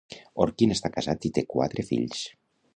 [0.45, 2.27] Orkin està casat i té quatre fills.